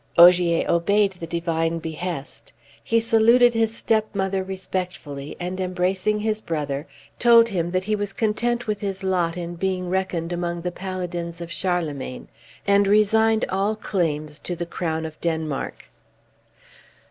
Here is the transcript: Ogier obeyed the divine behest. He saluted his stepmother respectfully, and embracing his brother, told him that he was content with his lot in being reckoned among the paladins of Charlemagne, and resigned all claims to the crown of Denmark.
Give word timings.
Ogier 0.17 0.65
obeyed 0.67 1.11
the 1.11 1.27
divine 1.27 1.77
behest. 1.77 2.51
He 2.83 2.99
saluted 2.99 3.53
his 3.53 3.77
stepmother 3.77 4.43
respectfully, 4.43 5.35
and 5.39 5.61
embracing 5.61 6.17
his 6.21 6.41
brother, 6.41 6.87
told 7.19 7.47
him 7.49 7.69
that 7.69 7.83
he 7.83 7.95
was 7.95 8.11
content 8.11 8.65
with 8.65 8.81
his 8.81 9.03
lot 9.03 9.37
in 9.37 9.53
being 9.57 9.91
reckoned 9.91 10.33
among 10.33 10.61
the 10.61 10.71
paladins 10.71 11.39
of 11.39 11.51
Charlemagne, 11.51 12.29
and 12.65 12.87
resigned 12.87 13.45
all 13.49 13.75
claims 13.75 14.39
to 14.39 14.55
the 14.55 14.65
crown 14.65 15.05
of 15.05 15.21
Denmark. 15.21 15.91